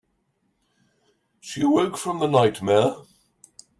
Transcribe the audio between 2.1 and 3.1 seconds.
the nightmare.